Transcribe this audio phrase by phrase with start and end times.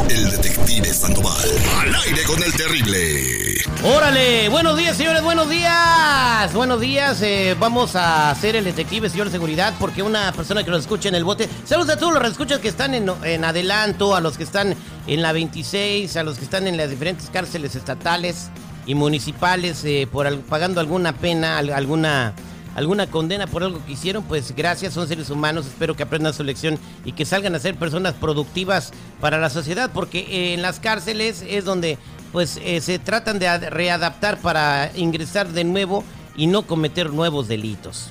[0.00, 1.48] el detective Sandoval.
[1.80, 3.56] Al aire con el terrible.
[3.84, 6.52] Órale, buenos días señores, buenos días.
[6.54, 10.70] Buenos días, eh, vamos a hacer el detective, señor de seguridad, porque una persona que
[10.70, 11.48] nos escucha en el bote.
[11.66, 14.74] Saludos a todos los escuchas que están en, en adelanto, a los que están
[15.06, 18.48] en la 26, a los que están en las diferentes cárceles estatales
[18.86, 22.32] y municipales eh, por pagando alguna pena, al- alguna
[22.74, 26.42] alguna condena por algo que hicieron, pues gracias, son seres humanos, espero que aprendan su
[26.44, 30.80] lección y que salgan a ser personas productivas para la sociedad, porque eh, en las
[30.80, 31.98] cárceles es donde
[32.32, 36.02] pues eh, se tratan de ad- readaptar para ingresar de nuevo
[36.34, 38.10] y no cometer nuevos delitos.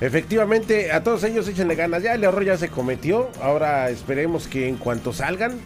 [0.00, 2.02] Efectivamente, a todos ellos échenle ganas.
[2.02, 3.28] Ya el error ya se cometió.
[3.42, 5.60] Ahora esperemos que en cuanto salgan,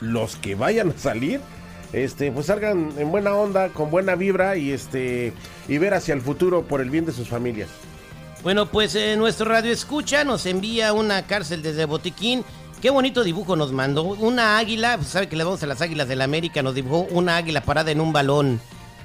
[0.00, 1.40] los que vayan a salir,
[1.92, 5.32] este, pues salgan en buena onda, con buena vibra y este
[5.68, 7.68] y ver hacia el futuro por el bien de sus familias.
[8.42, 12.44] Bueno, pues eh, nuestro radio escucha nos envía una cárcel desde Botiquín.
[12.80, 14.04] Qué bonito dibujo nos mandó.
[14.04, 17.08] Una águila, pues sabe que le vamos a las águilas del la América, nos dibujó
[17.10, 18.60] una águila parada en un balón.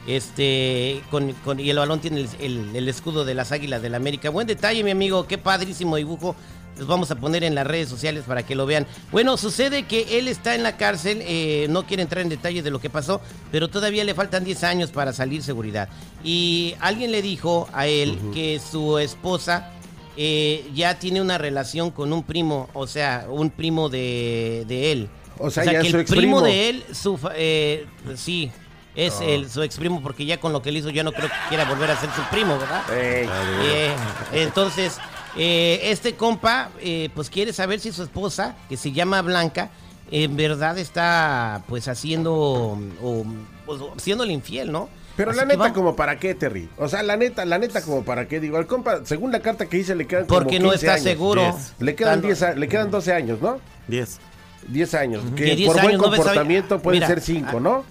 [0.06, 4.30] Este, con, y el balón tiene el escudo de las águilas del la América.
[4.30, 6.36] Buen detalle, mi amigo, qué padrísimo dibujo.
[6.78, 8.88] Los vamos a poner en las redes sociales para que lo vean.
[9.12, 12.72] Bueno, sucede que él está en la cárcel, eh, no quiere entrar en detalles de
[12.72, 13.22] lo que pasó,
[13.52, 15.88] pero todavía le faltan 10 años para salir seguridad.
[16.24, 19.70] Y alguien le dijo a él que su esposa
[20.18, 25.10] eh, ya tiene una relación con un primo, o sea, un primo de, de él.
[25.40, 28.52] O sea, ya que es su el primo de él, su, eh, sí,
[28.96, 29.26] es Ah.
[29.26, 31.36] el, su ex primo, porque ya con lo que le hizo, ya no creo que
[31.50, 32.84] quiera volver a ser su primo, ¿verdad?
[32.96, 33.28] Ey,
[33.64, 33.92] Eh,
[34.34, 34.98] entonces,
[35.38, 39.70] eh, este compa, eh, pues quiere saber si su esposa, que se llama Blanca,
[40.12, 42.34] en verdad está, pues, haciendo,
[43.02, 43.25] o,
[43.66, 44.90] pues, siéndole infiel, ¿no?
[45.16, 46.69] Pero Así la neta, vamos- como para qué, Terry.
[46.78, 48.40] O sea, la neta, la neta, como para qué.
[48.40, 50.94] Digo, al compa, según la carta que hice, le quedan como Porque no 15 está
[50.94, 51.03] años.
[51.03, 51.41] seguro.
[51.41, 51.74] Diez.
[51.79, 53.59] Le quedan, Dando- 10, a- le quedan 12 años, ¿no?
[53.88, 54.19] 10.
[54.68, 55.24] 10 años.
[55.35, 57.59] Que Que 10 por buen años no ves a- comportamiento pueden Mira, ser 5, ah,
[57.59, 57.84] ¿no?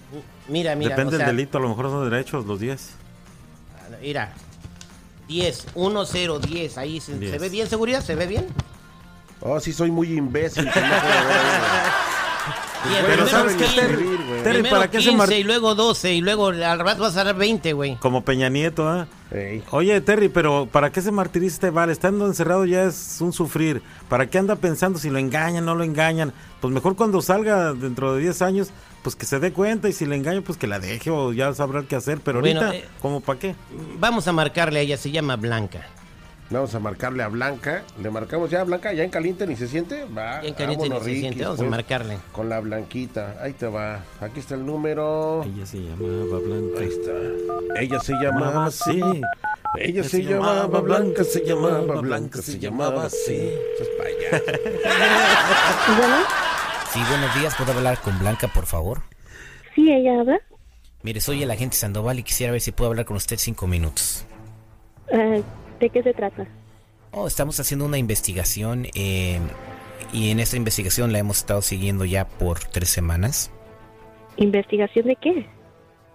[0.49, 0.89] Mira, mira.
[0.89, 2.89] Depende o sea, del delito, a lo mejor son derechos los 10.
[4.01, 4.33] Mira,
[5.27, 7.31] 10, 1, 0, 10, ahí se, Diez.
[7.31, 8.47] ¿se ve bien seguridad, se ve bien.
[9.41, 10.63] Oh, sí, soy muy imbécil.
[10.71, 11.37] que no puedo ver.
[12.89, 13.81] Bien, Pero primero ¿sabes 15,
[14.43, 14.55] Terry?
[14.61, 17.23] primero ¿para qué se 15 mar- y luego 12 y luego al rato vas a
[17.23, 17.95] dar 20, güey.
[17.97, 19.07] Como Peña Nieto, ¿ah?
[19.71, 21.91] Oye, Terry, pero ¿para qué se martiriza este vale?
[21.91, 23.81] Estando encerrado ya es un sufrir.
[24.07, 26.33] ¿Para qué anda pensando si lo engañan, no lo engañan?
[26.61, 28.69] Pues mejor cuando salga dentro de 10 años,
[29.01, 31.51] pues que se dé cuenta y si le engañan, pues que la deje o ya
[31.53, 32.19] sabrá qué hacer.
[32.23, 33.55] Pero Bueno, ahorita, eh, ¿cómo para qué?
[33.99, 35.87] Vamos a marcarle a ella, se llama Blanca.
[36.53, 37.83] Vamos a marcarle a Blanca.
[38.01, 40.05] Le marcamos ya a Blanca, ya en caliente ni se siente.
[40.05, 42.17] Va, Ya en caliente vámonos, ni se siente, vamos a pues, marcarle.
[42.31, 43.37] Con la Blanquita.
[43.41, 43.99] Ahí te va.
[44.21, 45.43] Aquí está el número.
[45.43, 46.79] Ella se llamaba Blanca.
[46.79, 47.81] Ahí está.
[47.81, 49.01] Ella se llamaba así.
[49.79, 53.33] Ella se llamaba Blanca, se llamaba Blanca, se llamaba así.
[53.35, 54.43] Eso es para allá.
[55.97, 56.15] Bueno,
[56.93, 57.55] Sí, buenos días.
[57.55, 59.01] ¿Puedo hablar con Blanca, por favor?
[59.73, 60.39] sí, ella habla.
[61.01, 64.25] Mire, soy el agente Sandoval y quisiera ver si puedo hablar con usted cinco minutos.
[65.07, 65.41] Eh,
[65.79, 66.47] ¿De qué se trata?
[67.11, 69.39] Oh, estamos haciendo una investigación eh,
[70.11, 73.51] y en esta investigación la hemos estado siguiendo ya por tres semanas.
[74.37, 75.45] ¿Investigación de qué?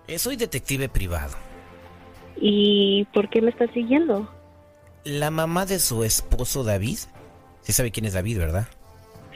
[0.09, 1.37] Eh, soy detective privado.
[2.41, 4.29] ¿Y por qué me está siguiendo?
[5.05, 6.99] La mamá de su esposo David,
[7.61, 8.69] sí sabe quién es David, ¿verdad?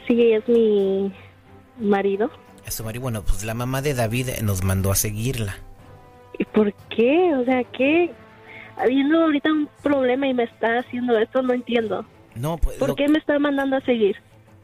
[0.07, 1.13] Sí, es mi
[1.79, 2.31] marido.
[2.67, 3.03] Es su marido.
[3.03, 5.57] Bueno, pues la mamá de David nos mandó a seguirla.
[6.39, 7.35] ¿Y por qué?
[7.35, 8.13] O sea, ¿qué?
[8.77, 12.05] Habiendo ahorita un problema y me está haciendo esto, no entiendo.
[12.35, 14.17] No, pues ¿Por lo- qué me está mandando a seguir?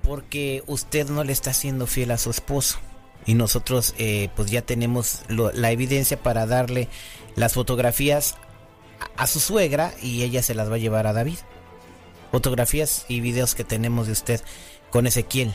[0.02, 2.78] porque usted no le está siendo fiel a su esposo.
[3.26, 6.88] Y nosotros eh, pues ya tenemos lo- la evidencia para darle
[7.36, 8.36] las fotografías
[9.16, 11.36] a, a su suegra y ella se las va a llevar a David.
[12.30, 14.40] Fotografías y videos que tenemos de usted
[14.90, 15.52] con Ezequiel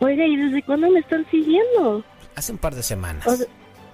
[0.00, 2.04] Oiga, ¿y desde cuándo me están siguiendo?
[2.36, 3.26] hace un par de semanas.
[3.26, 3.46] O sea,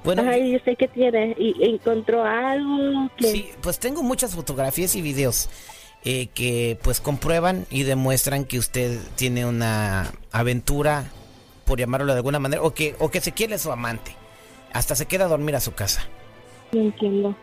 [0.05, 1.35] Bueno, Ay, yo sé que tiene.
[1.39, 3.11] ¿Y encontró algo?
[3.17, 5.49] que sí, pues tengo muchas fotografías y videos
[6.05, 11.07] eh, que pues comprueban y demuestran que usted tiene una aventura,
[11.65, 14.15] por llamarlo de alguna manera, o que, o que Ezequiel es su amante.
[14.75, 16.07] Hasta se queda a dormir a su casa.
[16.73, 17.35] No entiendo.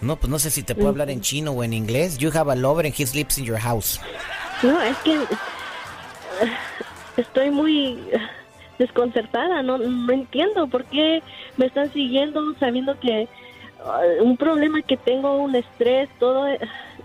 [0.00, 2.16] No, pues no sé si te puedo hablar en chino o en inglés.
[2.18, 4.00] You have a lover and he sleeps in your house.
[4.62, 5.26] No, es que eh,
[7.16, 7.98] estoy muy
[8.78, 11.22] desconcertada, no, no entiendo por qué
[11.56, 13.28] me están siguiendo sabiendo que eh,
[14.20, 16.46] un problema que tengo, un estrés, todo,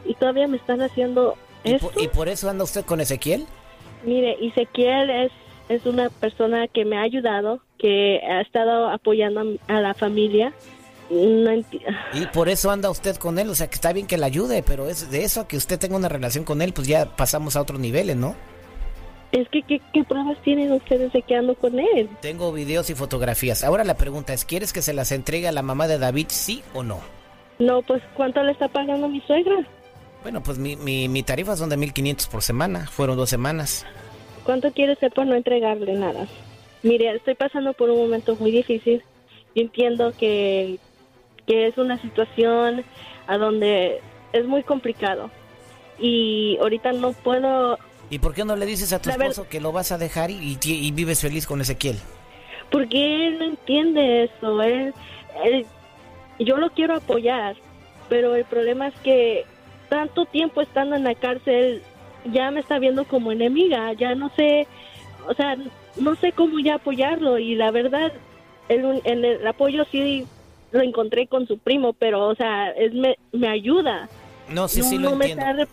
[0.06, 1.90] y todavía me están haciendo ¿Y esto.
[1.90, 3.46] por, y por eso anda usted con Ezequiel?
[4.04, 5.32] Mire, Ezequiel es,
[5.70, 10.54] es una persona que me ha ayudado, que ha estado apoyando a, a la familia.
[11.10, 13.50] No Y por eso anda usted con él.
[13.50, 15.78] O sea, que está bien que le ayude, pero es de eso a que usted
[15.78, 18.36] tenga una relación con él, pues ya pasamos a otros niveles, ¿no?
[19.34, 22.08] Es que, ¿qué, qué pruebas tienen ustedes de que ando con él?
[22.22, 23.64] Tengo videos y fotografías.
[23.64, 26.62] Ahora la pregunta es, ¿quieres que se las entregue a la mamá de David, sí
[26.76, 27.02] o no?
[27.58, 29.68] No, pues, ¿cuánto le está pagando mi suegra?
[30.22, 32.88] Bueno, pues mi, mi, mi tarifa son de 1500 por semana.
[32.88, 33.86] Fueron dos semanas.
[34.44, 36.28] ¿Cuánto quiere ser por no entregarle nada?
[36.84, 39.04] Mire, estoy pasando por un momento muy difícil.
[39.56, 40.78] Yo entiendo que,
[41.48, 42.84] que es una situación
[43.26, 44.00] a donde
[44.32, 45.32] es muy complicado.
[45.98, 47.80] Y ahorita no puedo,
[48.14, 49.98] ¿Y por qué no le dices a tu La ver- esposo que lo vas a
[49.98, 51.98] dejar y, y ti- y vives feliz con Ezequiel?
[52.72, 54.62] porque él no entiende eso.
[54.64, 54.94] Él,
[55.44, 55.66] él-
[56.40, 57.56] yo lo quiero apoyar,
[58.10, 59.46] pero el problema es que
[59.90, 61.82] tanto tiempo estando en la cárcel
[62.32, 63.94] ya me está viendo como enemiga.
[63.94, 64.68] Ya no sé,
[65.28, 65.56] o sea,
[65.98, 67.38] no sé cómo ya apoyarlo.
[67.40, 68.12] Y la verdad,
[68.70, 70.26] el, el, el apoyo sí
[70.72, 74.10] lo encontré con su primo, pero, o sea, es, me, me ayuda.
[74.50, 75.68] No, sí, no, sí lo no entiendo.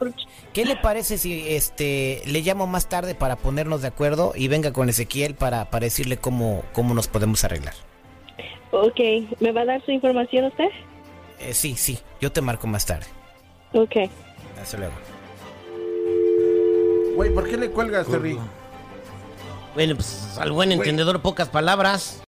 [0.53, 4.73] ¿Qué le parece si este le llamo más tarde para ponernos de acuerdo y venga
[4.73, 7.75] con Ezequiel para, para decirle cómo, cómo nos podemos arreglar?
[8.71, 9.01] Ok,
[9.41, 10.69] ¿me va a dar su información usted?
[11.41, 13.07] Eh, sí, sí, yo te marco más tarde.
[13.73, 13.97] Ok.
[14.61, 14.95] Hasta luego.
[17.17, 18.39] Güey, ¿por qué le cuelgas, Terry?
[19.75, 22.23] Bueno, pues al buen entendedor, pocas palabras.